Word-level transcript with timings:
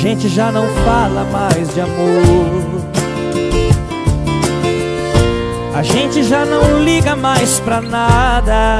gente 0.00 0.30
já 0.30 0.50
não 0.50 0.66
fala 0.82 1.24
mais 1.24 1.74
de 1.74 1.80
amor. 1.82 2.80
A 5.74 5.82
gente 5.82 6.22
já 6.22 6.46
não 6.46 6.82
liga 6.82 7.14
mais 7.14 7.60
pra 7.60 7.82
nada. 7.82 8.78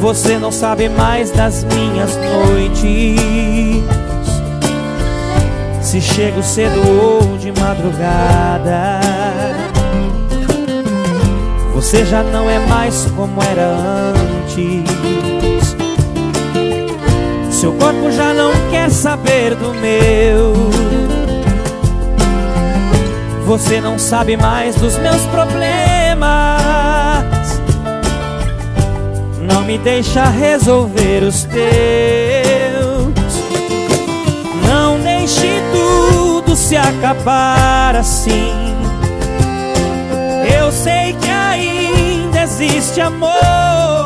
Você 0.00 0.36
não 0.36 0.50
sabe 0.50 0.88
mais 0.88 1.30
das 1.30 1.62
minhas 1.62 2.16
noites. 2.16 3.20
Se 5.80 6.00
chego 6.00 6.42
cedo 6.42 6.80
ou 6.88 7.38
de 7.38 7.52
madrugada. 7.52 8.98
Você 11.72 12.04
já 12.04 12.24
não 12.24 12.50
é 12.50 12.58
mais 12.66 13.06
como 13.16 13.40
era 13.44 13.62
antes. 13.68 14.89
Seu 17.60 17.74
corpo 17.74 18.10
já 18.10 18.32
não 18.32 18.52
quer 18.70 18.90
saber 18.90 19.54
do 19.54 19.74
meu. 19.74 20.54
Você 23.44 23.82
não 23.82 23.98
sabe 23.98 24.34
mais 24.34 24.76
dos 24.76 24.96
meus 24.96 25.20
problemas. 25.26 25.60
Não 29.42 29.62
me 29.64 29.76
deixa 29.76 30.24
resolver 30.24 31.22
os 31.22 31.44
teus. 31.44 31.60
Não 34.66 34.98
deixe 34.98 35.60
tudo 35.70 36.56
se 36.56 36.78
acabar 36.78 37.94
assim. 37.94 38.54
Eu 40.58 40.72
sei 40.72 41.14
que 41.20 41.28
ainda 41.28 42.40
existe 42.40 43.02
amor. 43.02 43.99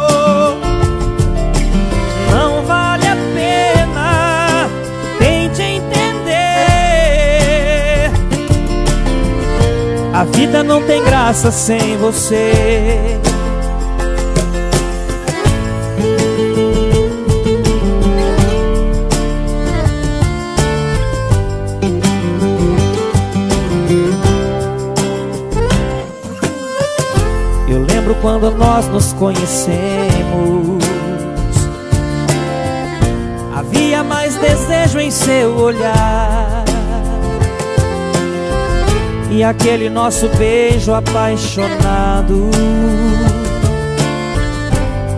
A 10.15 10.23
vida 10.23 10.63
não 10.63 10.81
tem 10.81 11.03
graça 11.03 11.51
sem 11.51 11.97
você. 11.97 13.19
Eu 27.69 27.81
lembro 27.81 28.15
quando 28.23 28.53
nós 28.53 28.87
nos 28.87 29.13
conhecemos. 29.15 30.85
Havia 33.53 34.05
mais 34.05 34.37
desejo 34.37 35.01
em 35.01 35.11
seu 35.11 35.57
olhar. 35.57 36.74
E 39.37 39.43
aquele 39.43 39.91
nosso 39.91 40.29
beijo 40.39 40.95
apaixonado. 40.95 42.51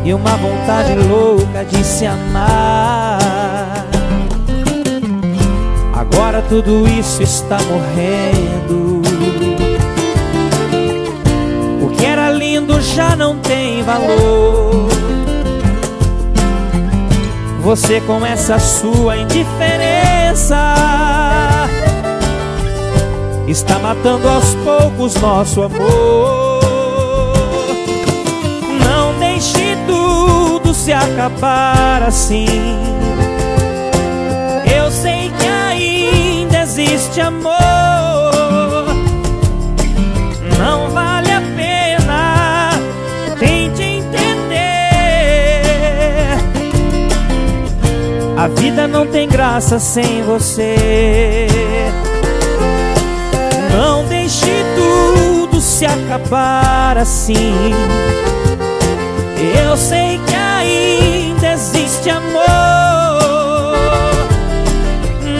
E 0.02 0.14
uma 0.14 0.36
vontade 0.38 0.94
louca 0.94 1.62
de 1.66 1.84
se 1.84 2.06
amar. 2.06 3.84
Agora 5.92 6.40
tudo 6.48 6.88
isso 6.88 7.22
está 7.22 7.58
morrendo. 7.64 9.02
O 11.82 11.90
que 11.90 12.06
era 12.06 12.30
lindo 12.30 12.80
já 12.80 13.14
não 13.14 13.38
tem 13.40 13.82
valor. 13.82 14.88
Você 17.60 18.00
com 18.00 18.24
essa 18.24 18.58
sua 18.58 19.18
indiferença 19.18 20.56
está 23.48 23.78
matando 23.78 24.28
aos 24.28 24.54
poucos 24.56 25.14
nosso 25.16 25.62
amor. 25.62 26.60
Não 28.84 29.18
deixe 29.18 29.76
tudo 29.86 30.74
se 30.74 30.92
acabar 30.92 32.02
assim. 32.02 32.46
Eu 34.76 34.90
sei 34.90 35.30
que 35.38 35.46
ainda 35.46 36.62
existe 36.62 37.20
amor. 37.20 37.54
Não 40.58 40.90
vale 40.90 41.30
a 41.30 41.40
pena, 41.40 42.70
tente 43.38 43.82
entender. 43.82 44.16
A 48.36 48.48
vida 48.48 48.88
não 48.88 49.06
tem 49.06 49.28
graça 49.28 49.78
sem 49.78 50.22
você. 50.24 51.85
Não 53.76 54.06
deixe 54.06 54.64
tudo 54.74 55.60
se 55.60 55.84
acabar 55.84 56.96
assim. 56.96 57.74
Eu 59.62 59.76
sei 59.76 60.18
que 60.26 60.34
ainda 60.34 61.52
existe 61.52 62.08
amor. 62.08 63.76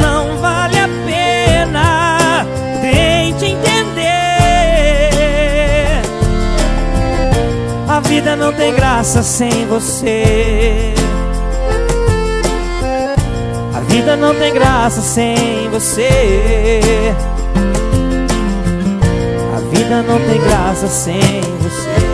Não 0.03 0.37
vale 0.37 0.79
a 0.79 0.87
pena, 1.07 2.45
tente 2.83 3.47
entender. 3.47 4.03
A 7.89 8.01
vida 8.01 8.37
não 8.37 8.53
tem 8.53 8.75
graça 8.75 9.23
sem 9.23 9.67
você. 9.67 10.93
A 13.75 13.81
vida 13.81 14.15
não 14.15 14.35
tem 14.35 14.53
graça 14.53 15.01
sem 15.01 15.71
você. 15.71 17.17
Vida 19.87 20.03
não 20.03 20.19
tem 20.19 20.41
graça 20.41 20.89
sem 20.89 21.41
você. 21.61 22.06